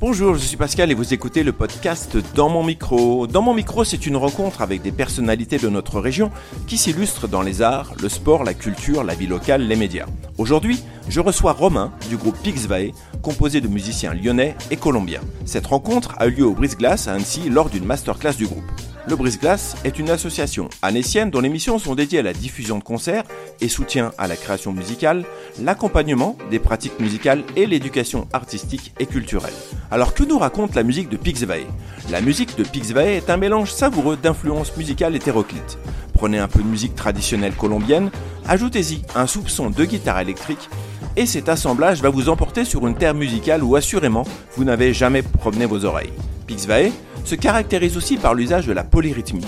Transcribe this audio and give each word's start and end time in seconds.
Bonjour, 0.00 0.36
je 0.36 0.44
suis 0.44 0.56
Pascal 0.56 0.92
et 0.92 0.94
vous 0.94 1.12
écoutez 1.12 1.42
le 1.42 1.50
podcast 1.50 2.16
Dans 2.36 2.48
mon 2.48 2.62
micro. 2.62 3.26
Dans 3.26 3.42
mon 3.42 3.52
micro, 3.52 3.82
c'est 3.82 4.06
une 4.06 4.14
rencontre 4.14 4.62
avec 4.62 4.80
des 4.80 4.92
personnalités 4.92 5.58
de 5.58 5.68
notre 5.68 5.98
région 5.98 6.30
qui 6.68 6.78
s'illustrent 6.78 7.26
dans 7.26 7.42
les 7.42 7.62
arts, 7.62 7.94
le 8.00 8.08
sport, 8.08 8.44
la 8.44 8.54
culture, 8.54 9.02
la 9.02 9.16
vie 9.16 9.26
locale, 9.26 9.66
les 9.66 9.74
médias. 9.74 10.06
Aujourd'hui, 10.38 10.84
je 11.08 11.18
reçois 11.18 11.50
Romain 11.50 11.92
du 12.08 12.16
groupe 12.16 12.38
Pixvae, 12.40 12.92
composé 13.22 13.60
de 13.60 13.66
musiciens 13.66 14.14
lyonnais 14.14 14.54
et 14.70 14.76
colombiens. 14.76 15.22
Cette 15.44 15.66
rencontre 15.66 16.14
a 16.18 16.28
eu 16.28 16.30
lieu 16.30 16.46
au 16.46 16.54
Brise-Glace 16.54 17.08
à 17.08 17.14
Annecy 17.14 17.50
lors 17.50 17.68
d'une 17.68 17.84
masterclass 17.84 18.36
du 18.36 18.46
groupe. 18.46 18.70
Le 19.08 19.16
Brise-Glace 19.16 19.74
est 19.84 19.98
une 19.98 20.10
association 20.10 20.68
annécienne 20.82 21.30
dont 21.30 21.40
les 21.40 21.48
missions 21.48 21.78
sont 21.78 21.94
dédiées 21.94 22.18
à 22.18 22.22
la 22.22 22.34
diffusion 22.34 22.76
de 22.76 22.84
concerts 22.84 23.24
et 23.58 23.68
soutien 23.68 24.12
à 24.18 24.28
la 24.28 24.36
création 24.36 24.70
musicale, 24.70 25.24
l'accompagnement 25.62 26.36
des 26.50 26.58
pratiques 26.58 27.00
musicales 27.00 27.42
et 27.56 27.64
l'éducation 27.64 28.28
artistique 28.34 28.92
et 28.98 29.06
culturelle. 29.06 29.54
Alors 29.90 30.12
que 30.12 30.24
nous 30.24 30.38
raconte 30.38 30.74
la 30.74 30.82
musique 30.82 31.08
de 31.08 31.16
Pixvae? 31.16 31.64
La 32.10 32.20
musique 32.20 32.58
de 32.58 32.64
Pixvae 32.64 33.16
est 33.16 33.30
un 33.30 33.38
mélange 33.38 33.72
savoureux 33.72 34.18
d'influences 34.18 34.76
musicales 34.76 35.16
hétéroclites. 35.16 35.78
Prenez 36.12 36.38
un 36.38 36.48
peu 36.48 36.60
de 36.60 36.68
musique 36.68 36.94
traditionnelle 36.94 37.54
colombienne, 37.54 38.10
ajoutez-y 38.46 39.00
un 39.14 39.26
soupçon 39.26 39.70
de 39.70 39.84
guitare 39.86 40.20
électrique 40.20 40.68
et 41.16 41.24
cet 41.24 41.48
assemblage 41.48 42.02
va 42.02 42.10
vous 42.10 42.28
emporter 42.28 42.66
sur 42.66 42.86
une 42.86 42.94
terre 42.94 43.14
musicale 43.14 43.64
où 43.64 43.74
assurément 43.74 44.26
vous 44.54 44.64
n'avez 44.64 44.92
jamais 44.92 45.22
promené 45.22 45.64
vos 45.64 45.86
oreilles. 45.86 46.12
Pixvae 46.46 46.90
se 47.24 47.34
caractérise 47.34 47.96
aussi 47.96 48.16
par 48.16 48.34
l'usage 48.34 48.66
de 48.66 48.72
la 48.72 48.84
polyrythmie. 48.84 49.44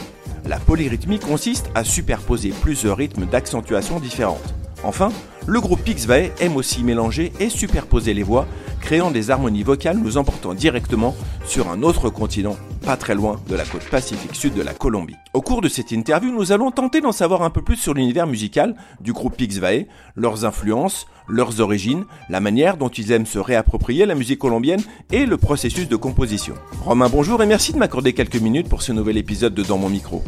La 0.49 0.59
polyrythmie 0.59 1.19
consiste 1.19 1.71
à 1.75 1.85
superposer 1.85 2.53
plusieurs 2.61 2.97
rythmes 2.97 3.27
d'accentuation 3.27 4.01
différentes. 4.01 4.55
Enfin, 4.83 5.11
le 5.47 5.61
groupe 5.61 5.83
Pixvae 5.83 6.31
aime 6.41 6.57
aussi 6.57 6.83
mélanger 6.83 7.33
et 7.39 7.51
superposer 7.51 8.15
les 8.15 8.23
voix, 8.23 8.47
créant 8.81 9.11
des 9.11 9.31
harmonies 9.31 9.63
vocales 9.63 9.99
nous 9.99 10.17
emportant 10.17 10.55
directement 10.55 11.15
sur 11.45 11.71
un 11.71 11.83
autre 11.83 12.09
continent, 12.09 12.57
pas 12.85 12.97
très 12.97 13.15
loin 13.15 13.41
de 13.49 13.57
la 13.57 13.65
côte 13.65 13.89
pacifique 13.91 14.35
sud 14.35 14.55
de 14.55 14.63
la 14.63 14.73
Colombie. 14.73 15.17
Au 15.35 15.43
cours 15.43 15.61
de 15.61 15.69
cette 15.69 15.93
interview, 15.93 16.33
nous 16.33 16.53
allons 16.53 16.71
tenter 16.71 17.01
d'en 17.01 17.13
savoir 17.13 17.43
un 17.43 17.51
peu 17.51 17.63
plus 17.63 17.77
sur 17.77 17.93
l'univers 17.93 18.27
musical 18.27 18.75
du 19.01 19.13
groupe 19.13 19.37
Pixvae, 19.37 19.87
leurs 20.17 20.45
influences, 20.47 21.07
leurs 21.29 21.61
origines, 21.61 22.05
la 22.29 22.41
manière 22.41 22.77
dont 22.77 22.89
ils 22.89 23.13
aiment 23.13 23.27
se 23.27 23.39
réapproprier 23.39 24.07
la 24.07 24.15
musique 24.15 24.39
colombienne 24.39 24.83
et 25.13 25.27
le 25.27 25.37
processus 25.37 25.89
de 25.89 25.97
composition. 25.97 26.55
Romain, 26.85 27.09
bonjour 27.09 27.43
et 27.43 27.47
merci 27.47 27.73
de 27.73 27.79
m'accorder 27.79 28.15
quelques 28.15 28.41
minutes 28.41 28.69
pour 28.69 28.83
ce 28.83 28.93
nouvel 28.93 29.19
épisode 29.19 29.55
de 29.55 29.63
Dans 29.63 29.79
mon 29.79 29.91
micro. 29.91 30.23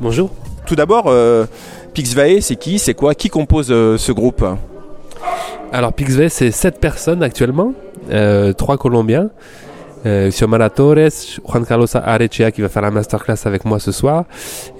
Bonjour. 0.00 0.30
Tout 0.68 0.76
d'abord, 0.76 1.04
euh, 1.06 1.46
Pixvae, 1.94 2.42
c'est 2.42 2.56
qui 2.56 2.78
C'est 2.78 2.92
quoi 2.92 3.14
Qui 3.14 3.30
compose 3.30 3.68
euh, 3.70 3.96
ce 3.96 4.12
groupe? 4.12 4.44
Alors 5.72 5.94
Pixvae, 5.94 6.28
c'est 6.28 6.50
7 6.50 6.78
personnes 6.78 7.22
actuellement, 7.22 7.72
euh, 8.10 8.52
3 8.52 8.76
Colombiens. 8.76 9.30
Euh, 10.04 10.28
Xiomara 10.28 10.68
Torres, 10.68 11.08
Juan 11.48 11.64
Carlos 11.64 11.86
Arechea 11.94 12.50
qui 12.52 12.60
va 12.60 12.68
faire 12.68 12.82
la 12.82 12.90
masterclass 12.90 13.46
avec 13.46 13.64
moi 13.64 13.80
ce 13.80 13.92
soir, 13.92 14.24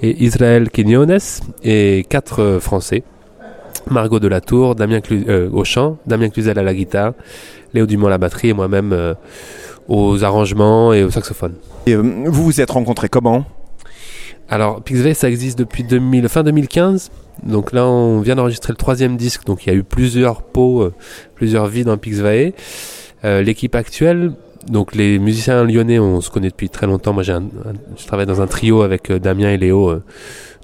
et 0.03 0.23
Israël 0.23 0.69
Quinones, 0.69 1.17
et 1.63 2.05
4 2.07 2.39
euh, 2.39 2.59
Français. 2.59 3.01
Margot 3.89 4.19
Delatour, 4.19 4.75
Damien 4.75 5.01
Clu 5.01 5.25
euh, 5.27 5.49
au 5.51 5.63
chant, 5.63 5.97
Damien 6.05 6.29
Cluzel 6.29 6.59
à 6.59 6.63
la 6.63 6.75
guitare, 6.75 7.13
Léo 7.73 7.87
Dumont 7.87 8.07
à 8.07 8.11
la 8.11 8.17
batterie 8.19 8.49
et 8.49 8.53
moi-même 8.53 8.93
euh, 8.93 9.15
aux 9.87 10.23
arrangements 10.23 10.93
et 10.93 11.03
au 11.03 11.09
saxophone. 11.09 11.55
Et, 11.87 11.95
euh, 11.95 12.01
Vous 12.27 12.43
vous 12.43 12.61
êtes 12.61 12.69
rencontrés 12.69 13.09
comment? 13.09 13.43
Alors, 14.49 14.81
Pixvay, 14.81 15.13
ça 15.13 15.29
existe 15.29 15.57
depuis 15.59 15.83
2000, 15.83 16.27
fin 16.27 16.43
2015. 16.43 17.11
Donc 17.43 17.71
là, 17.71 17.85
on 17.85 18.19
vient 18.19 18.35
d'enregistrer 18.35 18.73
le 18.73 18.77
troisième 18.77 19.15
disque. 19.15 19.45
Donc 19.45 19.65
il 19.65 19.69
y 19.69 19.71
a 19.71 19.75
eu 19.75 19.83
plusieurs 19.83 20.41
pots, 20.41 20.81
euh, 20.81 20.93
plusieurs 21.35 21.67
vies 21.67 21.83
dans 21.83 21.97
Pixvay. 21.97 22.53
Euh, 23.23 23.41
L'équipe 23.41 23.75
actuelle, 23.75 24.33
donc 24.67 24.93
les 24.93 25.19
musiciens 25.19 25.63
lyonnais, 25.63 25.99
on 25.99 26.21
se 26.21 26.29
connaît 26.29 26.49
depuis 26.49 26.69
très 26.69 26.85
longtemps. 26.85 27.13
Moi, 27.13 27.23
j'ai 27.23 27.37
je 27.97 28.05
travaille 28.05 28.25
dans 28.25 28.41
un 28.41 28.47
trio 28.47 28.81
avec 28.81 29.09
euh, 29.09 29.19
Damien 29.19 29.49
et 29.49 29.57
Léo 29.57 29.89
euh, 29.89 30.03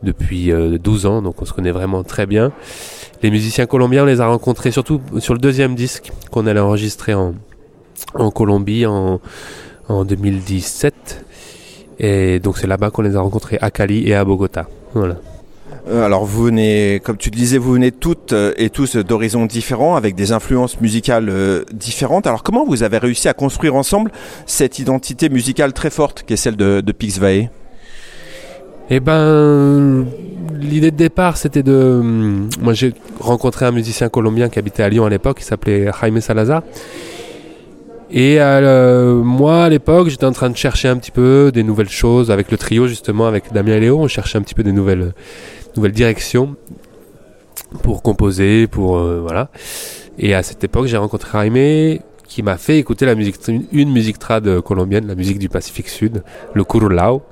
depuis 0.03 0.51
euh, 0.51 0.77
12 0.77 1.05
ans, 1.05 1.21
donc 1.21 1.41
on 1.41 1.45
se 1.45 1.53
connaît 1.53 1.71
vraiment 1.71 2.03
très 2.03 2.25
bien. 2.25 2.51
Les 3.23 3.31
musiciens 3.31 3.65
colombiens, 3.65 4.03
on 4.03 4.05
les 4.05 4.21
a 4.21 4.27
rencontrés 4.27 4.71
surtout 4.71 5.01
sur 5.19 5.33
le 5.33 5.39
deuxième 5.39 5.75
disque 5.75 6.11
qu'on 6.29 6.45
allait 6.45 6.59
enregistrer 6.59 7.13
en, 7.13 7.33
en 8.13 8.29
Colombie 8.31 8.85
en, 8.85 9.21
en 9.87 10.05
2017. 10.05 11.25
Et 11.99 12.39
donc 12.39 12.57
c'est 12.57 12.67
là-bas 12.67 12.89
qu'on 12.91 13.01
les 13.01 13.15
a 13.15 13.21
rencontrés 13.21 13.57
à 13.61 13.71
Cali 13.71 14.07
et 14.07 14.15
à 14.15 14.25
Bogota. 14.25 14.67
Voilà. 14.93 15.15
Euh, 15.87 16.05
Alors 16.05 16.25
vous 16.25 16.43
venez, 16.45 17.01
comme 17.03 17.17
tu 17.17 17.29
le 17.29 17.35
disais, 17.35 17.57
vous 17.57 17.73
venez 17.73 17.91
toutes 17.91 18.33
euh, 18.33 18.53
et 18.57 18.69
tous 18.69 18.95
d'horizons 18.97 19.45
différents, 19.45 19.95
avec 19.95 20.15
des 20.15 20.31
influences 20.31 20.81
musicales 20.81 21.29
euh, 21.29 21.63
différentes. 21.73 22.27
Alors 22.27 22.43
comment 22.43 22.65
vous 22.65 22.83
avez 22.83 22.97
réussi 22.97 23.27
à 23.27 23.33
construire 23.33 23.75
ensemble 23.75 24.11
cette 24.45 24.79
identité 24.79 25.29
musicale 25.29 25.73
très 25.73 25.89
forte 25.89 26.23
qui 26.23 26.33
est 26.33 26.37
celle 26.37 26.55
de, 26.55 26.81
de 26.81 26.91
Pixvae? 26.91 27.49
Eh 28.89 28.99
ben, 28.99 30.05
l'idée 30.59 30.91
de 30.91 30.95
départ, 30.95 31.37
c'était 31.37 31.63
de. 31.63 31.73
hum, 31.73 32.49
Moi, 32.61 32.73
j'ai 32.73 32.93
rencontré 33.19 33.65
un 33.65 33.71
musicien 33.71 34.09
colombien 34.09 34.47
qui 34.47 34.59
habitait 34.59 34.83
à 34.83 34.89
Lyon 34.89 35.05
à 35.05 35.09
l'époque, 35.09 35.39
qui 35.39 35.43
s'appelait 35.43 35.89
Jaime 35.99 36.21
Salazar. 36.21 36.61
Et 38.11 38.37
euh, 38.39 39.15
moi, 39.15 39.65
à 39.65 39.69
l'époque, 39.69 40.09
j'étais 40.09 40.25
en 40.25 40.31
train 40.31 40.49
de 40.49 40.57
chercher 40.57 40.87
un 40.87 40.97
petit 40.97 41.11
peu 41.11 41.51
des 41.53 41.63
nouvelles 41.63 41.89
choses 41.89 42.31
avec 42.31 42.51
le 42.51 42.57
trio, 42.57 42.87
justement, 42.87 43.27
avec 43.27 43.51
Damien 43.51 43.73
et 43.75 43.79
Léo. 43.79 43.99
On 43.99 44.07
cherchait 44.07 44.37
un 44.37 44.41
petit 44.41 44.53
peu 44.53 44.63
des 44.63 44.71
nouvelles, 44.71 45.13
nouvelles 45.75 45.91
directions 45.91 46.55
pour 47.81 48.01
composer, 48.01 48.67
pour. 48.67 48.97
euh, 48.97 49.19
voilà. 49.21 49.49
Et 50.17 50.33
à 50.33 50.43
cette 50.43 50.63
époque, 50.63 50.85
j'ai 50.85 50.97
rencontré 50.97 51.29
Jaime 51.37 51.99
qui 52.27 52.41
m'a 52.43 52.57
fait 52.57 52.77
écouter 52.79 53.05
la 53.05 53.15
musique, 53.15 53.35
une 53.71 53.91
musique 53.91 54.19
trad 54.19 54.61
colombienne, 54.61 55.07
la 55.07 55.15
musique 55.15 55.39
du 55.39 55.49
Pacifique 55.49 55.89
Sud, 55.89 56.23
le 56.53 56.63
curulao 56.63 57.23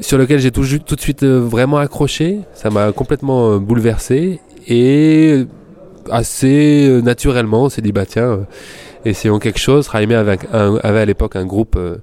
sur 0.00 0.18
lequel 0.18 0.38
j'ai 0.40 0.50
tout, 0.50 0.64
tout 0.84 0.96
de 0.96 1.00
suite 1.00 1.22
euh, 1.22 1.40
vraiment 1.40 1.78
accroché. 1.78 2.40
Ça 2.54 2.70
m'a 2.70 2.92
complètement 2.92 3.52
euh, 3.52 3.58
bouleversé 3.58 4.40
et 4.68 5.44
assez 6.10 6.86
euh, 6.88 7.00
naturellement, 7.00 7.64
on 7.64 7.68
s'est 7.68 7.82
dit 7.82 7.92
bah 7.92 8.06
tiens, 8.06 8.22
euh, 8.24 8.38
essayons 9.08 9.38
quelque 9.38 9.58
chose. 9.58 9.88
Jaime 9.92 10.12
avait, 10.12 10.38
avait 10.52 11.00
à 11.00 11.04
l'époque 11.04 11.36
un 11.36 11.46
groupe 11.46 11.76
euh, 11.76 11.96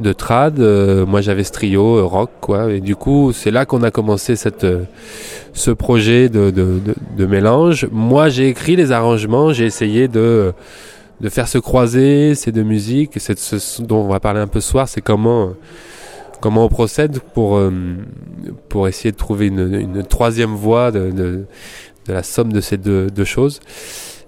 de 0.00 0.12
trad, 0.12 0.58
euh, 0.58 1.06
moi 1.06 1.20
j'avais 1.20 1.44
ce 1.44 1.52
trio 1.52 1.98
euh, 1.98 2.04
rock 2.04 2.30
quoi, 2.40 2.72
et 2.72 2.80
du 2.80 2.96
coup 2.96 3.32
c'est 3.32 3.50
là 3.50 3.64
qu'on 3.64 3.82
a 3.82 3.90
commencé 3.90 4.36
cette 4.36 4.66
ce 5.52 5.70
projet 5.70 6.28
de, 6.28 6.50
de, 6.50 6.80
de, 6.84 6.94
de 7.16 7.26
mélange. 7.26 7.86
Moi 7.92 8.28
j'ai 8.28 8.48
écrit 8.48 8.76
les 8.76 8.92
arrangements, 8.92 9.52
j'ai 9.52 9.66
essayé 9.66 10.08
de 10.08 10.52
de 11.20 11.28
faire 11.28 11.46
se 11.46 11.58
croiser 11.58 12.34
ces 12.34 12.50
deux 12.50 12.64
musiques. 12.64 13.12
C'est 13.16 13.38
ce 13.38 13.80
dont 13.82 13.98
on 13.98 14.08
va 14.08 14.18
parler 14.18 14.40
un 14.40 14.48
peu 14.48 14.60
ce 14.60 14.70
soir, 14.70 14.88
c'est 14.88 15.00
comment 15.02 15.52
comment 16.40 16.64
on 16.64 16.68
procède 16.68 17.20
pour, 17.34 17.60
pour 18.68 18.88
essayer 18.88 19.12
de 19.12 19.16
trouver 19.16 19.46
une, 19.46 19.72
une 19.74 20.02
troisième 20.02 20.56
voie 20.56 20.90
de, 20.90 21.12
de, 21.12 21.44
de 22.08 22.12
la 22.12 22.24
somme 22.24 22.52
de 22.52 22.60
ces 22.60 22.78
deux, 22.78 23.06
deux 23.10 23.24
choses. 23.24 23.60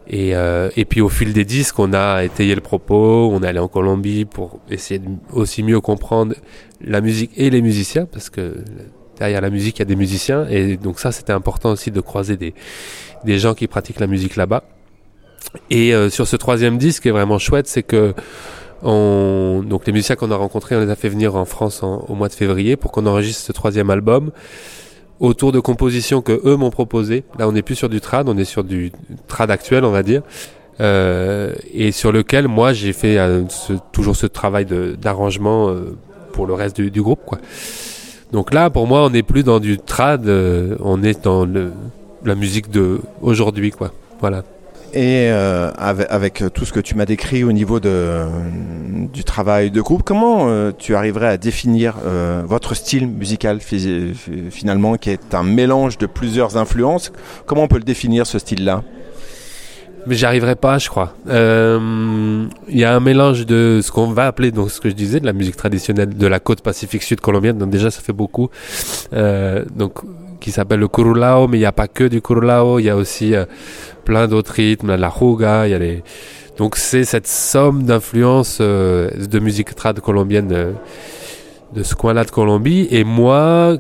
Et, 0.09 0.37
euh, 0.37 0.69
et 0.77 0.85
puis 0.85 1.01
au 1.01 1.09
fil 1.09 1.33
des 1.33 1.45
disques, 1.47 1.79
on 1.79 1.93
a 1.95 2.25
étayé 2.25 2.55
le 2.55 2.61
propos, 2.61 3.31
on 3.33 3.43
est 3.43 3.47
allé 3.47 3.59
en 3.59 3.69
Colombie 3.69 4.27
pour 4.27 4.61
essayer 4.71 4.99
de 5.01 5.09
aussi 5.33 5.63
mieux 5.63 5.81
comprendre 5.81 6.35
la 6.83 7.01
musique 7.01 7.31
et 7.37 7.49
les 7.49 7.63
musiciens, 7.63 8.05
parce 8.05 8.29
que 8.29 8.57
derrière 9.19 9.41
la 9.41 9.49
musique, 9.49 9.77
il 9.79 9.81
y 9.81 9.83
a 9.83 9.87
des 9.87 9.97
musiciens, 9.97 10.47
et 10.49 10.77
donc 10.77 11.01
ça, 11.01 11.11
c'était 11.11 11.33
important 11.33 11.71
aussi 11.71 11.91
de 11.91 12.01
croiser 12.01 12.37
des, 12.37 12.53
des 13.25 13.39
gens 13.39 13.55
qui 13.55 13.67
pratiquent 13.67 14.01
la 14.01 14.07
musique 14.07 14.37
là-bas. 14.37 14.65
Et 15.71 15.95
euh, 15.95 16.11
sur 16.11 16.27
ce 16.27 16.37
troisième 16.37 16.77
disque, 16.79 17.03
qui 17.03 17.09
est 17.09 17.13
vraiment 17.13 17.39
chouette, 17.39 17.67
c'est 17.67 17.83
que 17.83 18.13
on, 18.83 19.63
donc 19.67 19.87
les 19.87 19.93
musiciens 19.93 20.17
qu'on 20.17 20.31
a 20.31 20.37
rencontrés, 20.37 20.77
on 20.77 20.81
les 20.81 20.91
a 20.91 20.97
fait 20.97 21.09
venir 21.09 21.37
en 21.37 21.47
France 21.47 21.83
en- 21.83 22.05
au 22.09 22.15
mois 22.15 22.29
de 22.29 22.35
février 22.35 22.77
pour 22.77 22.93
qu'on 22.93 23.07
enregistre 23.07 23.43
ce 23.43 23.53
troisième 23.53 23.89
album 23.89 24.31
autour 25.21 25.53
de 25.53 25.61
compositions 25.61 26.23
que 26.23 26.41
eux 26.45 26.57
m'ont 26.57 26.71
proposées. 26.71 27.25
Là, 27.39 27.49
on 27.49 27.53
n'est 27.53 27.63
plus 27.63 27.75
sur 27.75 27.89
du 27.89 28.01
trad, 28.01 28.29
on 28.29 28.37
est 28.37 28.45
sur 28.45 28.65
du 28.65 28.93
trad 29.29 29.51
actuel, 29.51 29.85
on 29.85 29.91
va 29.91 30.03
dire, 30.03 30.23
euh, 30.81 31.53
et 31.73 31.93
sur 31.93 32.13
lequel 32.13 32.49
moi 32.49 32.73
j'ai 32.73 32.93
fait 32.93 33.19
euh, 33.19 33.43
toujours 33.93 34.17
ce 34.17 34.27
travail 34.27 34.67
d'arrangement 35.01 35.69
euh, 35.69 35.97
pour 36.33 36.47
le 36.47 36.55
reste 36.55 36.81
du, 36.81 37.03
groupe, 37.03 37.21
quoi. 37.25 37.39
Donc 38.33 38.53
là, 38.53 38.69
pour 38.71 38.89
moi, 38.89 39.05
on 39.05 39.11
n'est 39.11 39.23
plus 39.23 39.45
dans 39.45 39.61
du 39.61 39.79
trad, 39.79 40.27
euh, 40.27 40.77
on 40.81 41.03
est 41.05 41.23
dans 41.23 41.47
la 42.25 42.35
musique 42.35 42.71
de 42.71 43.01
aujourd'hui, 43.23 43.71
quoi. 43.71 43.93
Voilà. 44.21 44.43
Et 44.97 45.29
euh, 45.29 45.73
avec, 45.77 46.07
avec 46.09 46.45
tout 46.55 46.65
ce 46.65 46.73
que 46.73 46.79
tu 46.79 46.95
m'as 46.95 47.05
décrit 47.05 47.43
au 47.43 47.51
niveau 47.51 47.81
de, 47.81 48.23
du 49.13 49.25
travail 49.25 49.73
de 49.73 49.81
groupe, 49.81 50.05
comment 50.05 50.47
euh, 50.49 50.71
tu 50.77 50.95
arriverais 50.95 51.27
à 51.27 51.37
définir 51.37 51.97
euh, 52.07 52.43
votre 52.47 52.75
style 52.75 53.09
musical 53.09 53.59
fi- 53.59 54.13
fi- 54.15 54.51
finalement, 54.51 54.95
qui 54.97 55.11
est 55.11 55.35
un 55.35 55.43
mélange 55.43 55.99
de 55.99 56.07
plusieurs 56.07 56.57
influences? 56.57 57.11
Comment 57.45 57.65
on 57.65 57.69
peut 57.69 57.79
le 57.79 57.83
définir 57.83 58.25
ce 58.25 58.39
style-là? 58.39 58.85
Mais 60.07 60.15
j'y 60.15 60.27
arriverai 60.27 60.57
pas, 60.57 60.79
je 60.79 60.89
crois. 60.89 61.15
Euh, 61.29 62.47
Il 62.69 62.79
y 62.79 62.85
a 62.85 62.95
un 62.95 63.01
mélange 63.01 63.47
de 63.47 63.81
ce 63.83 63.91
qu'on 63.91 64.09
va 64.09 64.27
appeler, 64.27 64.51
donc 64.51 64.71
ce 64.71 64.81
que 64.81 64.89
je 64.89 64.95
disais, 64.95 65.21
de 65.21 65.27
la 65.27 65.33
musique 65.33 65.57
traditionnelle 65.57 66.17
de 66.17 66.27
la 66.27 66.41
côte 66.41 66.61
pacifique 66.61 67.03
sud 67.03 67.21
colombienne. 67.21 67.59
Donc 67.59 67.71
déjà, 67.71 67.91
ça 67.91 68.01
fait 68.01 68.13
beaucoup. 68.13 68.51
Euh, 69.13 69.65
donc 69.75 70.01
qui 70.41 70.51
s'appelle 70.51 70.81
le 70.81 70.89
curulao, 70.89 71.49
mais 71.49 71.57
il 71.57 71.61
n'y 71.61 71.67
a 71.67 71.73
pas 71.73 71.89
que 71.89 72.05
du 72.05 72.21
curulao. 72.21 72.79
Il 72.79 72.85
y 72.85 72.91
a 72.91 72.97
aussi 72.97 73.35
euh, 73.35 73.47
plein 74.05 74.29
d'autres 74.29 74.53
rythmes, 74.53 74.95
la 74.95 75.11
juga. 75.11 75.67
Il 75.67 75.71
y 75.71 75.75
a 75.75 75.79
les 75.79 76.03
donc 76.59 76.77
c'est 76.77 77.05
cette 77.05 77.27
somme 77.27 77.83
d'influences 77.83 78.59
euh, 78.61 79.11
de 79.11 79.39
musique 79.41 79.75
trad 79.75 79.99
colombienne 80.01 80.75
de 81.75 81.83
ce 81.83 81.95
coin-là 81.95 82.25
de 82.25 82.31
Colombie. 82.31 82.87
Et 82.91 83.03
moi, 83.03 83.77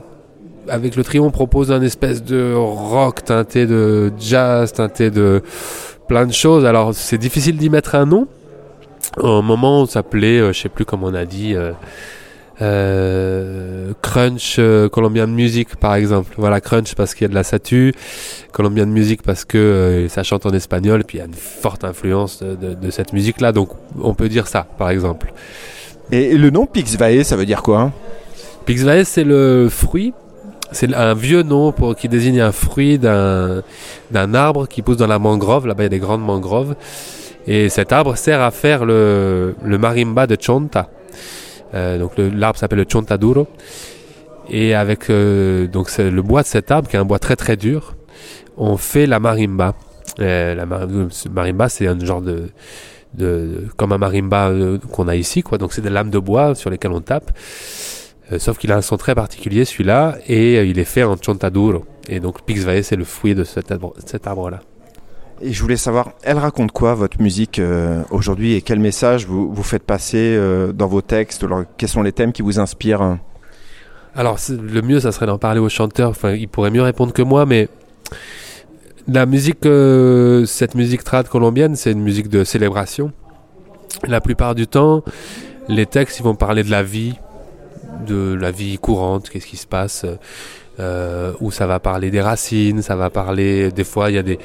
avec 0.68 0.96
le 0.96 1.04
trio, 1.04 1.24
on 1.24 1.30
propose 1.30 1.70
un 1.70 1.82
espèce 1.82 2.22
de 2.22 2.52
rock 2.54 3.24
teinté 3.24 3.66
de 3.66 4.12
jazz, 4.18 4.72
teinté 4.72 5.10
de 5.10 5.42
plein 6.08 6.26
de 6.26 6.32
choses. 6.32 6.64
Alors 6.64 6.94
c'est 6.94 7.18
difficile 7.18 7.56
d'y 7.56 7.70
mettre 7.70 7.94
un 7.94 8.06
nom. 8.06 8.26
Au 9.18 9.42
moment, 9.42 9.82
on 9.82 9.86
s'appelait, 9.86 10.38
euh, 10.40 10.52
je 10.52 10.60
sais 10.62 10.68
plus 10.68 10.84
comment 10.84 11.08
on 11.08 11.14
a 11.14 11.24
dit, 11.24 11.54
euh, 11.54 11.72
euh, 12.62 13.92
Crunch 14.02 14.56
euh, 14.58 14.88
Colombian 14.88 15.26
Music 15.26 15.76
par 15.76 15.94
exemple. 15.94 16.34
Voilà, 16.38 16.60
Crunch 16.60 16.94
parce 16.94 17.14
qu'il 17.14 17.22
y 17.22 17.26
a 17.26 17.28
de 17.28 17.34
la 17.34 17.42
satu, 17.44 17.92
Colombian 18.52 18.86
Music 18.86 19.22
parce 19.22 19.44
que 19.44 19.58
euh, 19.58 20.08
ça 20.08 20.22
chante 20.22 20.46
en 20.46 20.50
espagnol, 20.52 21.00
et 21.00 21.04
puis 21.04 21.18
il 21.18 21.20
y 21.20 21.22
a 21.22 21.26
une 21.26 21.34
forte 21.34 21.84
influence 21.84 22.42
de, 22.42 22.54
de- 22.54 22.74
de 22.74 22.90
cette 22.90 23.12
musique-là. 23.12 23.52
Donc 23.52 23.70
on 24.00 24.14
peut 24.14 24.28
dire 24.28 24.46
ça, 24.46 24.66
par 24.78 24.90
exemple. 24.90 25.32
Et 26.12 26.36
le 26.36 26.50
nom 26.50 26.66
Pixvae, 26.66 27.22
ça 27.24 27.36
veut 27.36 27.46
dire 27.46 27.62
quoi? 27.62 27.80
Hein 27.80 27.92
Pixvae, 28.66 29.04
c'est 29.04 29.24
le 29.24 29.68
fruit. 29.70 30.12
C'est 30.72 30.92
un 30.94 31.14
vieux 31.14 31.42
nom 31.42 31.72
pour, 31.72 31.94
qui 31.94 32.08
désigne 32.08 32.40
un 32.40 32.52
fruit 32.52 32.98
d'un 32.98 33.62
d'un 34.10 34.34
arbre 34.34 34.66
qui 34.66 34.82
pousse 34.82 34.96
dans 34.96 35.06
la 35.06 35.18
mangrove. 35.18 35.66
Là-bas, 35.66 35.82
il 35.82 35.86
y 35.86 35.86
a 35.86 35.90
des 35.90 35.98
grandes 35.98 36.24
mangroves. 36.24 36.74
Et 37.46 37.68
cet 37.68 37.92
arbre 37.92 38.16
sert 38.16 38.40
à 38.40 38.50
faire 38.50 38.84
le, 38.84 39.54
le 39.62 39.78
marimba 39.78 40.26
de 40.26 40.36
Chonta. 40.40 40.88
Euh, 41.74 41.98
donc 41.98 42.12
l'arbre 42.16 42.58
s'appelle 42.58 42.78
le 42.78 42.86
Chontaduro. 42.88 43.46
Et 44.50 44.74
avec 44.74 45.10
euh, 45.10 45.66
donc 45.66 45.88
c'est 45.88 46.10
le 46.10 46.22
bois 46.22 46.42
de 46.42 46.46
cet 46.46 46.70
arbre, 46.70 46.88
qui 46.88 46.96
est 46.96 46.98
un 46.98 47.04
bois 47.04 47.18
très 47.18 47.36
très 47.36 47.56
dur, 47.56 47.94
on 48.56 48.76
fait 48.76 49.06
la 49.06 49.18
marimba. 49.20 49.74
Euh, 50.20 50.54
la 50.54 50.66
marimba, 51.30 51.68
c'est 51.68 51.86
un 51.86 51.98
genre 51.98 52.20
de, 52.20 52.50
de 53.14 53.66
comme 53.76 53.92
un 53.92 53.98
marimba 53.98 54.48
euh, 54.48 54.78
qu'on 54.92 55.08
a 55.08 55.16
ici, 55.16 55.42
quoi. 55.42 55.58
Donc 55.58 55.72
c'est 55.72 55.82
des 55.82 55.90
lames 55.90 56.10
de 56.10 56.18
bois 56.18 56.54
sur 56.54 56.70
lesquelles 56.70 56.92
on 56.92 57.00
tape. 57.00 57.30
Euh, 58.32 58.38
sauf 58.38 58.56
qu'il 58.56 58.72
a 58.72 58.76
un 58.76 58.80
son 58.82 58.96
très 58.96 59.14
particulier 59.14 59.66
celui-là 59.66 60.16
et 60.26 60.56
euh, 60.56 60.64
il 60.64 60.78
est 60.78 60.84
fait 60.84 61.02
en 61.02 61.16
chontaduro. 61.20 61.84
Et 62.08 62.20
donc 62.20 62.42
Pixvae 62.42 62.82
c'est 62.82 62.96
le 62.96 63.04
fruit 63.04 63.34
de 63.34 63.44
cet 63.44 63.70
arbre- 63.70 63.94
cet 64.06 64.26
arbre-là. 64.26 64.60
Et 65.42 65.52
je 65.52 65.60
voulais 65.60 65.76
savoir, 65.76 66.12
elle 66.22 66.38
raconte 66.38 66.72
quoi 66.72 66.94
votre 66.94 67.20
musique 67.20 67.58
euh, 67.58 68.02
aujourd'hui 68.10 68.54
et 68.54 68.62
quel 68.62 68.78
message 68.78 69.26
vous, 69.26 69.52
vous 69.52 69.62
faites 69.62 69.82
passer 69.82 70.38
dans 70.72 70.86
vos 70.86 71.02
textes 71.02 71.44
alors, 71.44 71.64
Quels 71.76 71.88
sont 71.88 72.02
les 72.02 72.12
thèmes 72.12 72.32
qui 72.32 72.40
vous 72.40 72.58
inspirent? 72.60 73.18
Alors 74.14 74.38
le 74.48 74.80
mieux 74.80 75.00
ça 75.00 75.12
serait 75.12 75.26
d'en 75.26 75.38
parler 75.38 75.60
au 75.60 75.68
chanteur, 75.68 76.10
enfin 76.10 76.32
il 76.32 76.48
pourrait 76.48 76.70
mieux 76.70 76.82
répondre 76.82 77.12
que 77.12 77.22
moi, 77.22 77.44
mais 77.46 77.68
la 79.06 79.26
musique, 79.26 79.66
cette 80.46 80.74
musique 80.76 81.04
trad 81.04 81.28
colombienne, 81.28 81.74
c'est 81.76 81.92
une 81.92 82.00
musique 82.02 82.28
de 82.28 82.44
célébration. 82.44 83.12
La 84.06 84.20
plupart 84.20 84.54
du 84.54 84.66
temps, 84.66 85.02
les 85.68 85.84
textes 85.84 86.20
ils 86.20 86.22
vont 86.22 86.36
parler 86.36 86.62
de 86.62 86.70
la 86.70 86.82
vie, 86.84 87.14
de 88.04 88.34
la 88.34 88.50
vie 88.50 88.78
courante, 88.78 89.28
qu'est-ce 89.30 89.46
qui 89.46 89.56
se 89.56 89.66
passe, 89.66 90.06
euh, 90.80 91.32
où 91.40 91.50
ça 91.50 91.66
va 91.66 91.78
parler 91.80 92.10
des 92.10 92.20
racines, 92.20 92.82
ça 92.82 92.96
va 92.96 93.10
parler, 93.10 93.70
des 93.72 93.84
fois 93.84 94.10
il 94.10 94.14
y 94.14 94.18
a 94.18 94.22
des 94.22 94.38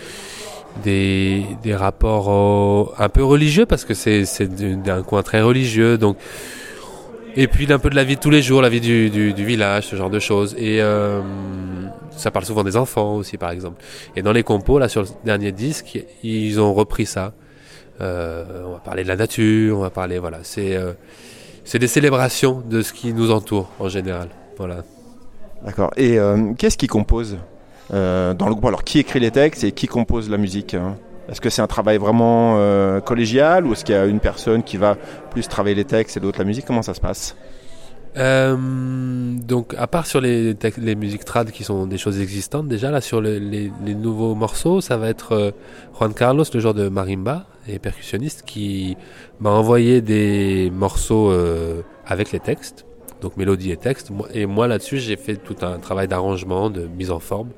des, 0.83 1.43
des 1.63 1.75
rapports 1.75 2.27
au- 2.29 2.93
un 2.97 3.09
peu 3.09 3.23
religieux 3.23 3.65
parce 3.65 3.85
que 3.85 3.93
c'est 3.93 4.25
c'est 4.25 4.47
du- 4.47 4.75
d'un 4.77 5.01
coin 5.01 5.23
très 5.23 5.41
religieux 5.41 5.97
donc 5.97 6.15
et 7.35 7.47
puis 7.47 7.65
d'un 7.67 7.79
peu 7.79 7.89
de 7.89 7.95
la 7.95 8.03
vie 8.03 8.15
de 8.15 8.19
tous 8.21 8.29
les 8.29 8.41
jours 8.41 8.61
la 8.61 8.69
vie 8.69 8.79
du, 8.79 9.09
du, 9.09 9.45
village 9.45 9.87
ce 9.87 9.95
genre 9.95 10.09
de 10.11 10.19
choses 10.19 10.55
et 10.57 10.81
euh, 10.81 11.21
ça 12.15 12.31
parle 12.31 12.45
souvent 12.45 12.63
des 12.63 12.77
enfants 12.77 13.15
aussi 13.15 13.37
par 13.37 13.51
exemple. 13.51 13.81
Et 14.15 14.21
dans 14.21 14.31
les 14.31 14.43
compos 14.43 14.79
là 14.79 14.87
sur 14.89 15.01
le 15.01 15.07
dernier 15.25 15.51
disque 15.51 15.99
ils 16.23 16.59
ont 16.59 16.73
repris 16.73 17.05
ça. 17.05 17.33
Euh, 18.01 18.45
on 18.67 18.71
va 18.73 18.79
parler 18.79 19.03
de 19.03 19.09
la 19.09 19.17
nature 19.17 19.77
on 19.77 19.81
va 19.81 19.89
parler 19.89 20.19
voilà 20.19 20.39
c'est 20.43 20.75
euh, 20.77 20.93
c'est 21.69 21.77
des 21.77 21.87
célébrations 21.87 22.63
de 22.65 22.81
ce 22.81 22.91
qui 22.91 23.13
nous 23.13 23.29
entoure 23.29 23.69
en 23.77 23.89
général. 23.89 24.29
Voilà. 24.57 24.77
D'accord. 25.63 25.91
Et 25.97 26.17
euh, 26.17 26.53
qu'est-ce 26.57 26.79
qui 26.79 26.87
compose 26.87 27.37
euh, 27.93 28.33
dans 28.33 28.47
le 28.47 28.53
groupe? 28.53 28.65
Alors, 28.65 28.83
qui 28.83 28.97
écrit 28.97 29.19
les 29.19 29.29
textes 29.29 29.63
et 29.63 29.71
qui 29.71 29.85
compose 29.85 30.31
la 30.31 30.37
musique 30.37 30.73
hein? 30.73 30.97
Est-ce 31.29 31.39
que 31.39 31.51
c'est 31.51 31.61
un 31.61 31.67
travail 31.67 31.99
vraiment 31.99 32.55
euh, 32.57 33.01
collégial 33.01 33.67
ou 33.67 33.73
est-ce 33.73 33.85
qu'il 33.85 33.93
y 33.93 33.97
a 33.99 34.07
une 34.07 34.19
personne 34.19 34.63
qui 34.63 34.77
va 34.77 34.95
plus 35.29 35.47
travailler 35.47 35.75
les 35.75 35.85
textes 35.85 36.17
et 36.17 36.19
d'autres 36.19 36.39
la 36.39 36.45
musique? 36.45 36.65
Comment 36.65 36.81
ça 36.81 36.95
se 36.95 37.01
passe? 37.01 37.35
Euh, 38.17 38.57
donc, 39.37 39.75
à 39.77 39.87
part 39.87 40.07
sur 40.07 40.19
les, 40.19 40.55
les 40.77 40.95
musiques 40.95 41.25
trad 41.25 41.51
qui 41.51 41.63
sont 41.63 41.85
des 41.85 41.97
choses 41.97 42.19
existantes, 42.19 42.67
déjà 42.67 42.89
là 42.91 43.01
sur 43.01 43.21
le- 43.21 43.37
les, 43.37 43.71
nouveaux 43.95 44.33
morceaux, 44.35 44.81
ça 44.81 44.97
va 44.97 45.09
être 45.09 45.33
euh, 45.33 45.51
Juan 45.97 46.13
Carlos, 46.13 46.43
le 46.53 46.59
genre 46.59 46.73
de 46.73 46.89
marimba 46.89 47.45
et 47.67 47.77
percussionniste, 47.77 48.43
qui 48.45 48.97
m'a 49.39 49.51
envoyé 49.51 50.01
des 50.01 50.71
morceaux 50.73 51.29
euh, 51.31 51.81
avec 52.05 52.31
les 52.31 52.39
textes, 52.39 52.85
donc 53.21 53.37
mélodie 53.37 53.71
et 53.71 53.77
texte. 53.77 54.11
Et 54.33 54.47
moi 54.47 54.67
là-dessus, 54.67 54.97
j'ai 54.97 55.15
fait 55.15 55.35
tout 55.35 55.57
un 55.61 55.77
travail 55.77 56.07
d'arrangement, 56.07 56.71
de 56.71 56.87
mise 56.87 57.11
en 57.11 57.19
forme, 57.19 57.49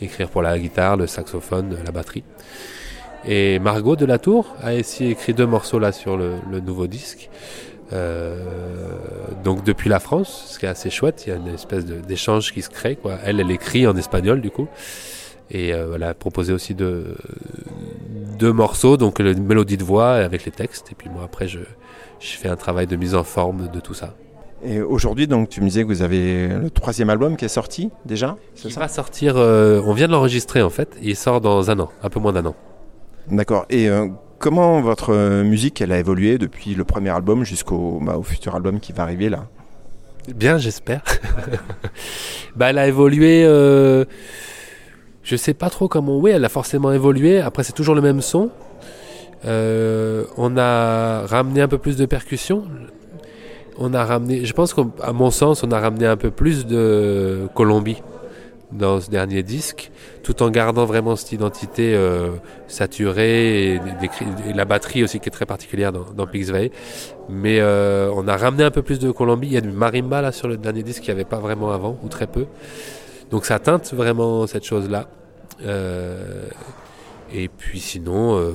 écrire 0.00 0.28
pour 0.28 0.42
la 0.42 0.56
guitare, 0.58 0.96
le 0.96 1.08
saxophone, 1.08 1.76
la 1.84 1.90
batterie. 1.90 2.22
Et 3.26 3.58
Margot 3.58 3.96
de 3.96 4.06
la 4.06 4.18
Tour 4.18 4.54
a 4.62 4.72
aussi 4.74 5.08
écrit 5.08 5.34
deux 5.34 5.46
morceaux 5.46 5.78
là 5.78 5.92
sur 5.92 6.16
le 6.16 6.60
nouveau 6.60 6.86
disque. 6.86 7.28
Euh, 7.92 8.36
donc 9.44 9.64
depuis 9.64 9.88
la 9.88 10.00
France, 10.00 10.46
ce 10.48 10.58
qui 10.58 10.66
est 10.66 10.68
assez 10.68 10.90
chouette, 10.90 11.24
il 11.26 11.30
y 11.30 11.32
a 11.32 11.36
une 11.36 11.48
espèce 11.48 11.84
d'échange 11.84 12.52
qui 12.52 12.62
se 12.62 12.70
crée. 12.70 12.96
Quoi. 12.96 13.18
Elle, 13.24 13.40
elle 13.40 13.50
écrit 13.50 13.86
en 13.86 13.96
espagnol 13.96 14.40
du 14.40 14.50
coup. 14.50 14.68
Et 15.50 15.74
euh, 15.74 15.94
elle 15.96 16.04
a 16.04 16.14
proposé 16.14 16.52
aussi 16.52 16.74
deux, 16.74 17.16
deux 18.38 18.52
morceaux, 18.52 18.96
donc 18.96 19.18
le 19.18 19.34
mélodie 19.34 19.76
de 19.76 19.84
voix 19.84 20.12
avec 20.12 20.44
les 20.44 20.52
textes. 20.52 20.92
Et 20.92 20.94
puis 20.94 21.08
moi 21.08 21.22
après, 21.24 21.48
je, 21.48 21.58
je 22.20 22.28
fais 22.36 22.48
un 22.48 22.56
travail 22.56 22.86
de 22.86 22.94
mise 22.96 23.14
en 23.14 23.24
forme 23.24 23.68
de 23.68 23.80
tout 23.80 23.94
ça. 23.94 24.14
Et 24.62 24.82
aujourd'hui, 24.82 25.26
donc, 25.26 25.48
tu 25.48 25.62
me 25.62 25.66
disais 25.66 25.82
que 25.82 25.88
vous 25.88 26.02
avez 26.02 26.48
le 26.48 26.68
troisième 26.70 27.08
album 27.08 27.36
qui 27.36 27.46
est 27.46 27.48
sorti 27.48 27.90
déjà 28.04 28.36
ça 28.54 28.68
va 28.80 28.88
sortir, 28.88 29.36
euh, 29.36 29.80
on 29.86 29.94
vient 29.94 30.06
de 30.06 30.12
l'enregistrer 30.12 30.60
en 30.60 30.68
fait, 30.68 30.96
et 31.02 31.10
il 31.10 31.16
sort 31.16 31.40
dans 31.40 31.70
un 31.70 31.78
an, 31.80 31.90
un 32.02 32.10
peu 32.10 32.20
moins 32.20 32.32
d'un 32.32 32.44
an. 32.44 32.54
D'accord. 33.30 33.64
Et 33.70 33.88
euh, 33.88 34.08
comment 34.40 34.80
votre 34.80 35.14
euh, 35.14 35.44
musique 35.44 35.80
elle 35.80 35.92
a 35.92 35.98
évolué 35.98 36.38
depuis 36.38 36.74
le 36.74 36.82
premier 36.84 37.10
album 37.10 37.44
jusqu'au 37.44 38.00
bah, 38.02 38.18
futur 38.24 38.56
album 38.56 38.80
qui 38.80 38.92
va 38.92 39.04
arriver 39.04 39.28
là? 39.28 39.46
Bien, 40.34 40.58
j'espère. 40.58 41.02
bah, 42.56 42.70
elle 42.70 42.78
a 42.78 42.88
évolué. 42.88 43.44
Euh, 43.44 44.04
je 45.22 45.36
sais 45.36 45.54
pas 45.54 45.70
trop 45.70 45.86
comment. 45.86 46.18
Oui, 46.18 46.32
elle 46.32 46.44
a 46.44 46.48
forcément 46.48 46.92
évolué. 46.92 47.40
Après, 47.40 47.62
c'est 47.62 47.72
toujours 47.72 47.94
le 47.94 48.00
même 48.00 48.20
son. 48.20 48.50
Euh, 49.44 50.24
on 50.36 50.56
a 50.56 51.26
ramené 51.26 51.62
un 51.62 51.68
peu 51.68 51.78
plus 51.78 51.96
de 51.96 52.06
percussion. 52.06 52.64
On 53.78 53.94
a 53.94 54.04
ramené. 54.04 54.44
Je 54.44 54.52
pense 54.52 54.74
qu'à 54.74 55.12
mon 55.12 55.30
sens, 55.30 55.62
on 55.62 55.70
a 55.70 55.80
ramené 55.80 56.06
un 56.06 56.16
peu 56.16 56.30
plus 56.30 56.66
de 56.66 57.48
Colombie 57.54 58.02
dans 58.72 59.00
ce 59.00 59.10
dernier 59.10 59.42
disque, 59.42 59.90
tout 60.22 60.42
en 60.42 60.50
gardant 60.50 60.84
vraiment 60.84 61.16
cette 61.16 61.32
identité 61.32 61.94
euh, 61.94 62.30
saturée 62.68 63.74
et, 63.74 63.80
la 64.54 64.64
batterie 64.64 65.02
aussi 65.02 65.20
qui 65.20 65.28
est 65.28 65.32
très 65.32 65.46
particulière 65.46 65.92
dans, 65.92 66.04
dans 66.16 66.26
Pixvay. 66.26 66.70
Mais 67.28 67.60
euh, 67.60 68.10
on 68.14 68.28
a 68.28 68.36
ramené 68.36 68.64
un 68.64 68.70
peu 68.70 68.82
plus 68.82 68.98
de 68.98 69.10
Colombie. 69.10 69.48
Il 69.48 69.52
y 69.52 69.56
a 69.56 69.60
du 69.60 69.72
marimba 69.72 70.22
là 70.22 70.32
sur 70.32 70.48
le 70.48 70.56
dernier 70.56 70.82
disque 70.82 71.02
qu'il 71.02 71.14
n'y 71.14 71.20
avait 71.20 71.28
pas 71.28 71.38
vraiment 71.38 71.72
avant, 71.72 71.98
ou 72.02 72.08
très 72.08 72.26
peu. 72.26 72.46
Donc 73.30 73.44
ça 73.44 73.58
teinte 73.58 73.92
vraiment 73.94 74.46
cette 74.46 74.64
chose-là. 74.64 75.08
Euh, 75.64 76.48
et 77.32 77.48
puis 77.48 77.80
sinon, 77.80 78.38
euh, 78.38 78.52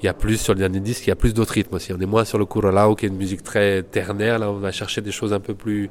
il 0.00 0.06
y 0.06 0.08
a 0.08 0.14
plus 0.14 0.38
sur 0.38 0.54
le 0.54 0.58
dernier 0.58 0.80
disque, 0.80 1.06
il 1.06 1.10
y 1.10 1.12
a 1.12 1.16
plus 1.16 1.34
d'autres 1.34 1.52
rythmes 1.52 1.74
aussi. 1.74 1.92
On 1.92 2.00
est 2.00 2.06
moins 2.06 2.24
sur 2.24 2.38
le 2.38 2.46
curolao 2.46 2.94
qui 2.94 3.06
est 3.06 3.08
une 3.08 3.16
musique 3.16 3.42
très 3.42 3.82
ternaire. 3.82 4.38
Là, 4.38 4.50
on 4.50 4.58
va 4.58 4.72
chercher 4.72 5.00
des 5.00 5.12
choses 5.12 5.32
un 5.32 5.40
peu 5.40 5.54
plus 5.54 5.90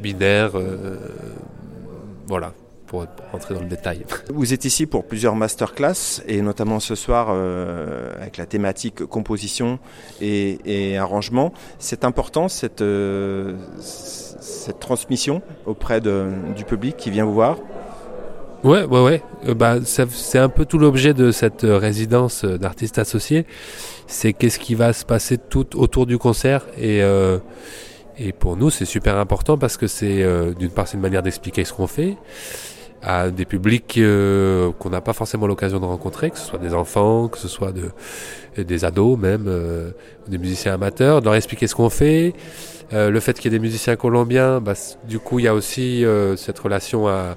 binaires. 0.00 0.56
euh, 0.56 0.96
voilà, 2.28 2.54
pour 2.92 3.06
dans 3.54 3.60
le 3.60 3.66
détail. 3.66 4.04
Vous 4.32 4.52
êtes 4.52 4.64
ici 4.66 4.84
pour 4.86 5.04
plusieurs 5.04 5.34
masterclass 5.34 6.22
et 6.28 6.42
notamment 6.42 6.78
ce 6.78 6.94
soir 6.94 7.28
euh, 7.30 8.12
avec 8.20 8.36
la 8.36 8.44
thématique 8.46 9.04
composition 9.06 9.78
et, 10.20 10.58
et 10.66 10.98
arrangement. 10.98 11.54
C'est 11.78 12.04
important 12.04 12.48
cette, 12.48 12.82
euh, 12.82 13.56
cette 13.80 14.78
transmission 14.78 15.40
auprès 15.64 16.00
de- 16.02 16.26
du 16.54 16.64
public 16.64 16.96
qui 16.98 17.10
vient 17.10 17.24
vous 17.24 17.34
voir? 17.34 17.56
Ouais, 18.62 18.84
ouais, 18.84 19.02
ouais. 19.02 19.22
Euh, 19.48 19.54
bah, 19.54 19.78
c'est 19.84 20.38
un 20.38 20.48
peu 20.48 20.66
tout 20.66 20.78
l'objet 20.78 21.14
de 21.14 21.32
cette 21.32 21.62
résidence 21.62 22.44
d'artistes 22.44 22.98
associés. 22.98 23.44
C'est 24.06 24.34
qu'est-ce 24.34 24.58
qui 24.60 24.74
va 24.76 24.92
se 24.92 25.04
passer 25.04 25.38
tout 25.38 25.76
autour 25.76 26.06
du 26.06 26.18
concert. 26.18 26.66
Et, 26.78 27.02
euh, 27.02 27.38
et 28.18 28.32
pour 28.32 28.56
nous, 28.56 28.70
c'est 28.70 28.84
super 28.84 29.16
important 29.16 29.58
parce 29.58 29.76
que 29.76 29.88
c'est, 29.88 30.22
euh, 30.22 30.52
d'une 30.54 30.70
part, 30.70 30.86
c'est 30.86 30.96
une 30.96 31.02
manière 31.02 31.22
d'expliquer 31.24 31.64
ce 31.64 31.72
qu'on 31.72 31.88
fait. 31.88 32.16
À 33.02 33.30
des 33.30 33.44
publics 33.44 33.96
euh, 33.98 34.70
qu'on 34.78 34.90
n'a 34.90 35.00
pas 35.00 35.12
forcément 35.12 35.46
l'occasion 35.46 35.80
de 35.80 35.84
rencontrer, 35.84 36.30
que 36.30 36.38
ce 36.38 36.46
soit 36.46 36.58
des 36.58 36.72
enfants, 36.72 37.28
que 37.28 37.38
ce 37.38 37.48
soit 37.48 37.72
de, 37.72 37.90
des 38.62 38.84
ados 38.84 39.18
même, 39.18 39.46
euh, 39.48 39.90
des 40.28 40.38
musiciens 40.38 40.74
amateurs, 40.74 41.20
de 41.20 41.26
leur 41.26 41.34
expliquer 41.34 41.66
ce 41.66 41.74
qu'on 41.74 41.90
fait. 41.90 42.32
Euh, 42.92 43.10
le 43.10 43.20
fait 43.20 43.34
qu'il 43.34 43.52
y 43.52 43.54
ait 43.54 43.58
des 43.58 43.62
musiciens 43.62 43.96
colombiens, 43.96 44.60
bah, 44.60 44.74
du 45.08 45.18
coup 45.18 45.38
il 45.38 45.46
y 45.46 45.48
a 45.48 45.54
aussi 45.54 46.04
cette 46.36 46.58
relation 46.58 47.08
à, 47.08 47.36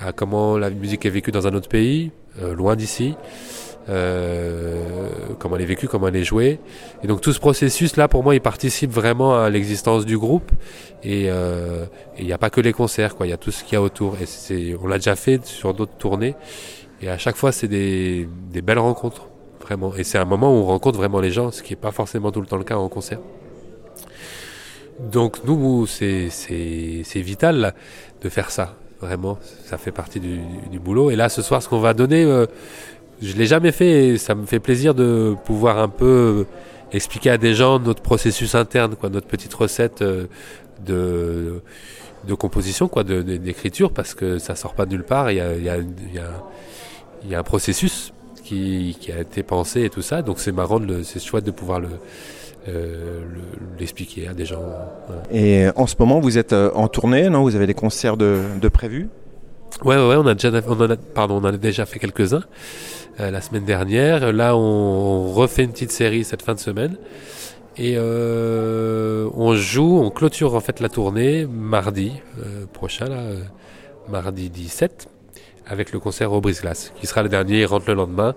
à, 0.00 0.12
comment 0.12 0.56
la 0.56 0.70
musique 0.70 1.04
est 1.04 1.10
vécue 1.10 1.30
dans 1.30 1.46
un 1.46 1.54
autre 1.54 1.68
pays, 1.68 2.10
loin 2.56 2.76
d'ici. 2.76 3.14
Euh, 3.88 5.08
comment 5.38 5.56
elle 5.56 5.62
est 5.62 5.66
vécue, 5.66 5.88
comment 5.88 6.08
elle 6.08 6.16
est 6.16 6.24
jouée. 6.24 6.60
Et 7.02 7.06
donc 7.06 7.20
tout 7.20 7.32
ce 7.32 7.40
processus-là, 7.40 8.08
pour 8.08 8.22
moi, 8.22 8.34
il 8.34 8.40
participe 8.40 8.90
vraiment 8.90 9.36
à 9.36 9.50
l'existence 9.50 10.04
du 10.04 10.18
groupe. 10.18 10.50
Et 11.02 11.30
euh, 11.30 11.84
il 12.18 12.26
n'y 12.26 12.32
a 12.32 12.38
pas 12.38 12.50
que 12.50 12.60
les 12.60 12.72
concerts, 12.72 13.16
quoi. 13.16 13.26
Il 13.26 13.30
y 13.30 13.34
a 13.34 13.38
tout 13.38 13.50
ce 13.50 13.64
qu'il 13.64 13.74
y 13.74 13.76
a 13.76 13.82
autour. 13.82 14.16
Et 14.20 14.26
c'est, 14.26 14.76
on 14.80 14.86
l'a 14.86 14.98
déjà 14.98 15.16
fait 15.16 15.44
sur 15.44 15.74
d'autres 15.74 15.96
tournées. 15.98 16.34
Et 17.00 17.08
à 17.08 17.18
chaque 17.18 17.36
fois, 17.36 17.50
c'est 17.50 17.68
des, 17.68 18.28
des 18.50 18.62
belles 18.62 18.78
rencontres, 18.78 19.26
vraiment. 19.60 19.92
Et 19.96 20.04
c'est 20.04 20.18
un 20.18 20.24
moment 20.24 20.52
où 20.52 20.60
on 20.60 20.64
rencontre 20.66 20.98
vraiment 20.98 21.20
les 21.20 21.32
gens, 21.32 21.50
ce 21.50 21.62
qui 21.62 21.72
n'est 21.72 21.80
pas 21.80 21.90
forcément 21.90 22.30
tout 22.30 22.40
le 22.40 22.46
temps 22.46 22.58
le 22.58 22.64
cas 22.64 22.76
en 22.76 22.88
concert. 22.88 23.18
Donc 25.00 25.38
nous, 25.44 25.86
c'est, 25.86 26.30
c'est, 26.30 27.02
c'est 27.04 27.20
vital 27.20 27.74
de 28.20 28.28
faire 28.28 28.50
ça, 28.50 28.76
vraiment. 29.00 29.38
Ça 29.64 29.78
fait 29.78 29.90
partie 29.90 30.20
du, 30.20 30.38
du, 30.70 30.78
boulot. 30.78 31.10
Et 31.10 31.16
là, 31.16 31.28
ce 31.28 31.42
soir, 31.42 31.60
ce 31.60 31.68
qu'on 31.68 31.80
va 31.80 31.92
donner, 31.94 32.22
euh, 32.22 32.46
je 33.22 33.36
l'ai 33.36 33.46
jamais 33.46 33.72
fait 33.72 34.08
et 34.08 34.18
ça 34.18 34.34
me 34.34 34.46
fait 34.46 34.58
plaisir 34.58 34.94
de 34.94 35.34
pouvoir 35.44 35.78
un 35.78 35.88
peu 35.88 36.44
expliquer 36.92 37.30
à 37.30 37.38
des 37.38 37.54
gens 37.54 37.78
notre 37.78 38.02
processus 38.02 38.54
interne, 38.54 38.96
quoi, 38.96 39.08
notre 39.08 39.26
petite 39.26 39.54
recette 39.54 40.02
euh, 40.02 40.26
de, 40.84 41.62
de 42.26 42.34
composition, 42.34 42.88
quoi, 42.88 43.04
d'écriture, 43.04 43.92
parce 43.92 44.14
que 44.14 44.38
ça 44.38 44.56
sort 44.56 44.74
pas 44.74 44.86
nulle 44.86 45.04
part. 45.04 45.30
Il 45.30 45.36
y 45.36 45.40
a, 45.40 45.54
y 45.54 45.68
a, 45.68 45.78
y 45.78 46.20
y 47.28 47.34
a 47.34 47.38
un 47.38 47.42
processus 47.44 48.12
qui, 48.42 48.96
qui, 49.00 49.12
a 49.12 49.20
été 49.20 49.42
pensé 49.42 49.82
et 49.84 49.90
tout 49.90 50.02
ça. 50.02 50.22
Donc 50.22 50.40
c'est 50.40 50.52
marrant, 50.52 50.80
c'est 51.04 51.22
chouette 51.22 51.44
de 51.44 51.52
pouvoir 51.52 51.80
le 51.80 51.88
euh, 52.68 53.22
l'expliquer 53.78 54.28
à 54.28 54.34
des 54.34 54.44
gens. 54.44 54.62
Et 55.32 55.66
en 55.74 55.88
ce 55.88 55.96
moment, 55.98 56.20
vous 56.20 56.38
êtes 56.38 56.52
euh, 56.52 56.70
en 56.74 56.86
tournée, 56.86 57.28
non? 57.28 57.42
Vous 57.42 57.56
avez 57.56 57.66
des 57.66 57.74
concerts 57.74 58.16
de, 58.16 58.38
de 58.60 58.68
prévus? 58.68 59.08
Ouais, 59.84 59.96
ouais, 59.96 60.16
on 60.16 60.26
a 60.26 60.34
déjà, 60.34 60.50
on 60.68 60.80
en 60.80 60.90
a, 60.90 60.96
pardon, 60.96 61.36
on 61.36 61.44
en 61.44 61.44
a 61.44 61.52
déjà 61.52 61.86
fait 61.86 61.98
quelques-uns. 61.98 62.44
Euh, 63.20 63.30
la 63.30 63.42
semaine 63.42 63.64
dernière. 63.64 64.32
Là, 64.32 64.56
on 64.56 65.32
refait 65.32 65.64
une 65.64 65.72
petite 65.72 65.92
série 65.92 66.24
cette 66.24 66.42
fin 66.42 66.54
de 66.54 66.58
semaine. 66.58 66.96
Et 67.76 67.94
euh, 67.96 69.28
on 69.34 69.54
joue, 69.54 69.98
on 69.98 70.10
clôture 70.10 70.54
en 70.54 70.60
fait 70.60 70.80
la 70.80 70.88
tournée 70.88 71.46
mardi 71.46 72.12
euh, 72.38 72.66
prochain, 72.72 73.06
là, 73.06 73.22
mardi 74.08 74.50
17, 74.50 75.08
avec 75.66 75.92
le 75.92 75.98
concert 75.98 76.32
au 76.32 76.40
Brise-Glace, 76.40 76.92
qui 77.00 77.06
sera 77.06 77.22
le 77.22 77.28
dernier, 77.28 77.60
il 77.60 77.66
rentre 77.66 77.86
le 77.88 77.94
lendemain. 77.94 78.34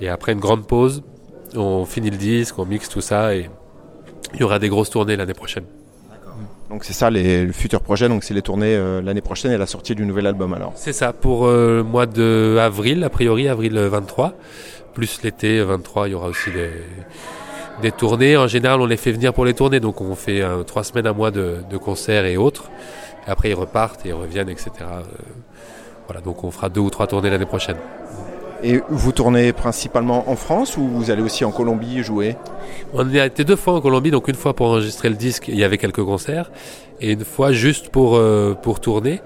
Et 0.00 0.08
après 0.08 0.32
une 0.32 0.40
grande 0.40 0.66
pause, 0.66 1.02
on 1.54 1.84
finit 1.84 2.10
le 2.10 2.16
disque, 2.16 2.58
on 2.58 2.64
mixe 2.64 2.88
tout 2.88 3.02
ça, 3.02 3.34
et 3.34 3.50
il 4.34 4.40
y 4.40 4.42
aura 4.42 4.58
des 4.58 4.68
grosses 4.68 4.90
tournées 4.90 5.16
l'année 5.16 5.34
prochaine. 5.34 5.64
Donc 6.70 6.84
c'est 6.84 6.92
ça 6.92 7.10
les, 7.10 7.44
le 7.44 7.52
futur 7.52 7.80
projet, 7.80 8.08
donc 8.08 8.22
c'est 8.22 8.32
les 8.32 8.42
tournées 8.42 8.76
euh, 8.76 9.02
l'année 9.02 9.20
prochaine 9.20 9.50
et 9.50 9.58
la 9.58 9.66
sortie 9.66 9.96
du 9.96 10.06
nouvel 10.06 10.28
album 10.28 10.54
alors. 10.54 10.72
C'est 10.76 10.92
ça, 10.92 11.12
pour 11.12 11.46
euh, 11.46 11.78
le 11.78 11.82
mois 11.82 12.06
de 12.06 12.58
avril, 12.60 13.02
a 13.02 13.10
priori 13.10 13.48
avril 13.48 13.76
23, 13.76 14.34
plus 14.94 15.20
l'été 15.24 15.60
23, 15.62 16.06
il 16.06 16.12
y 16.12 16.14
aura 16.14 16.28
aussi 16.28 16.52
des, 16.52 16.70
des, 17.82 17.90
tournées. 17.90 18.36
En 18.36 18.46
général, 18.46 18.80
on 18.80 18.86
les 18.86 18.96
fait 18.96 19.10
venir 19.10 19.34
pour 19.34 19.44
les 19.44 19.52
tournées, 19.52 19.80
donc 19.80 20.00
on 20.00 20.14
fait 20.14 20.42
euh, 20.42 20.62
trois 20.62 20.84
semaines 20.84 21.08
à 21.08 21.12
mois 21.12 21.32
de, 21.32 21.56
de, 21.68 21.76
concerts 21.76 22.24
et 22.24 22.36
autres. 22.36 22.70
Après 23.26 23.50
ils 23.50 23.54
repartent 23.54 24.06
et 24.06 24.10
ils 24.10 24.14
reviennent, 24.14 24.48
etc. 24.48 24.70
voilà, 26.06 26.20
donc 26.20 26.44
on 26.44 26.52
fera 26.52 26.68
deux 26.68 26.80
ou 26.80 26.90
trois 26.90 27.08
tournées 27.08 27.30
l'année 27.30 27.46
prochaine. 27.46 27.78
Et 28.62 28.80
vous 28.88 29.12
tournez 29.12 29.52
principalement 29.52 30.30
en 30.30 30.36
France 30.36 30.76
ou 30.76 30.86
vous 30.86 31.10
allez 31.10 31.22
aussi 31.22 31.44
en 31.44 31.50
Colombie 31.50 32.02
jouer? 32.02 32.36
On 32.92 33.08
a 33.14 33.26
été 33.26 33.44
deux 33.44 33.56
fois 33.56 33.74
en 33.74 33.80
Colombie, 33.80 34.10
donc 34.10 34.28
une 34.28 34.34
fois 34.34 34.54
pour 34.54 34.66
enregistrer 34.66 35.08
le 35.08 35.14
disque, 35.14 35.48
il 35.48 35.58
y 35.58 35.64
avait 35.64 35.78
quelques 35.78 36.04
concerts, 36.04 36.50
et 37.00 37.12
une 37.12 37.24
fois 37.24 37.52
juste 37.52 37.88
pour, 37.88 38.16
euh, 38.16 38.54
pour 38.54 38.80
tourner. 38.80 39.20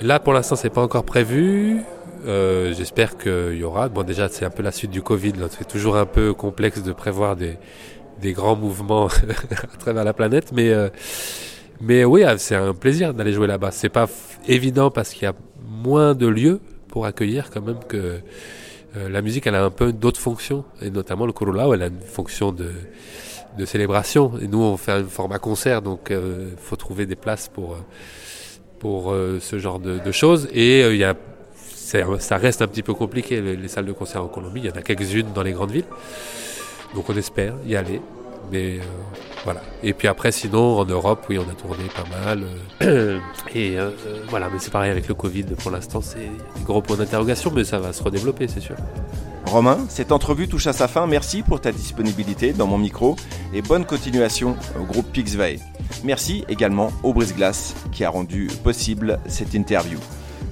Là, 0.00 0.18
pour 0.18 0.32
l'instant, 0.32 0.56
c'est 0.56 0.70
pas 0.70 0.82
encore 0.82 1.04
prévu. 1.04 1.82
Euh, 2.26 2.74
J'espère 2.74 3.16
qu'il 3.16 3.54
y 3.54 3.64
aura. 3.64 3.88
Bon, 3.88 4.02
déjà, 4.02 4.28
c'est 4.28 4.44
un 4.44 4.50
peu 4.50 4.62
la 4.62 4.72
suite 4.72 4.90
du 4.90 5.02
Covid. 5.02 5.34
C'est 5.56 5.68
toujours 5.68 5.96
un 5.96 6.06
peu 6.06 6.34
complexe 6.34 6.82
de 6.82 6.92
prévoir 6.92 7.36
des, 7.36 7.58
des 8.20 8.32
grands 8.32 8.56
mouvements 8.56 9.06
à 9.74 9.76
travers 9.78 10.04
la 10.04 10.12
planète, 10.12 10.50
mais 10.52 10.70
euh, 10.70 10.88
mais 11.80 12.04
oui, 12.04 12.22
ah, 12.22 12.38
c'est 12.38 12.54
un 12.54 12.74
plaisir 12.74 13.12
d'aller 13.12 13.32
jouer 13.32 13.48
là-bas. 13.48 13.70
C'est 13.72 13.88
pas 13.88 14.08
évident 14.46 14.90
parce 14.90 15.10
qu'il 15.10 15.24
y 15.24 15.26
a 15.26 15.34
moins 15.84 16.14
de 16.14 16.26
lieux 16.26 16.60
pour 16.92 17.06
accueillir 17.06 17.50
quand 17.50 17.62
même 17.62 17.80
que 17.88 18.20
euh, 18.96 19.08
la 19.08 19.22
musique 19.22 19.46
elle 19.46 19.54
a 19.54 19.64
un 19.64 19.70
peu 19.70 19.92
d'autres 19.94 20.20
fonctions 20.20 20.64
et 20.82 20.90
notamment 20.90 21.24
le 21.24 21.32
Kurulao 21.32 21.72
elle 21.72 21.82
a 21.82 21.86
une 21.86 22.02
fonction 22.02 22.52
de, 22.52 22.70
de 23.58 23.64
célébration. 23.64 24.34
Et 24.40 24.46
nous 24.46 24.62
on 24.62 24.76
fait 24.76 24.92
un 24.92 25.04
format 25.04 25.38
concert 25.38 25.80
donc 25.80 26.08
il 26.10 26.16
euh, 26.16 26.56
faut 26.58 26.76
trouver 26.76 27.06
des 27.06 27.16
places 27.16 27.48
pour 27.48 27.78
pour 28.78 29.12
euh, 29.12 29.38
ce 29.40 29.58
genre 29.58 29.78
de, 29.80 30.12
choses. 30.12 30.48
Et 30.52 30.82
il 30.82 30.96
y 30.96 31.04
a 31.04 31.16
ça 32.18 32.36
reste 32.36 32.62
un 32.62 32.68
petit 32.68 32.82
peu 32.82 32.94
compliqué 32.94 33.40
les, 33.40 33.68
salles 33.68 33.86
de 33.86 33.92
concert 33.92 34.22
en 34.22 34.28
Colombie 34.28 34.60
il 34.64 34.66
y 34.66 34.70
en 34.70 34.76
a 34.76 34.82
quelques-unes 34.82 35.32
dans 35.34 35.42
les 35.42 35.52
grandes 35.52 35.72
villes. 35.72 35.90
Donc 36.94 37.08
on 37.08 37.16
espère 37.16 37.54
y 37.66 37.74
aller 37.74 38.00
mais 38.50 38.80
voilà. 39.44 39.60
Et 39.82 39.92
puis 39.92 40.08
après, 40.08 40.30
sinon, 40.30 40.78
en 40.78 40.84
Europe, 40.84 41.24
oui, 41.28 41.38
on 41.38 41.50
a 41.50 41.54
tourné 41.54 41.84
pas 41.94 42.04
mal. 42.24 42.44
Euh, 42.82 43.18
et 43.54 43.78
euh, 43.78 43.90
voilà, 44.28 44.48
mais 44.52 44.58
c'est 44.58 44.70
pareil 44.70 44.90
avec 44.90 45.08
le 45.08 45.14
Covid. 45.14 45.44
Pour 45.58 45.70
l'instant, 45.70 46.00
c'est 46.00 46.30
un 46.58 46.62
gros 46.64 46.82
point 46.82 46.96
d'interrogation, 46.96 47.50
mais 47.54 47.64
ça 47.64 47.78
va 47.78 47.92
se 47.92 48.02
redévelopper, 48.02 48.46
c'est 48.48 48.60
sûr. 48.60 48.76
Romain, 49.46 49.78
cette 49.88 50.12
entrevue 50.12 50.48
touche 50.48 50.66
à 50.68 50.72
sa 50.72 50.86
fin. 50.86 51.06
Merci 51.06 51.42
pour 51.42 51.60
ta 51.60 51.72
disponibilité 51.72 52.52
dans 52.52 52.66
mon 52.66 52.78
micro 52.78 53.16
et 53.52 53.60
bonne 53.60 53.84
continuation 53.84 54.56
au 54.80 54.84
groupe 54.84 55.10
Pixvey. 55.12 55.58
Merci 56.04 56.44
également 56.48 56.90
au 57.02 57.12
Brise-Glace 57.12 57.74
qui 57.90 58.04
a 58.04 58.10
rendu 58.10 58.48
possible 58.62 59.18
cette 59.26 59.54
interview. 59.54 59.98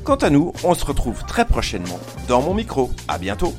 Quant 0.05 0.17
à 0.17 0.31
nous, 0.31 0.53
on 0.65 0.75
se 0.75 0.85
retrouve 0.85 1.25
très 1.25 1.45
prochainement 1.45 2.01
dans 2.29 2.43
mon 2.43 2.55
micro. 2.55 2.91
À 3.07 3.19
bientôt. 3.19 3.55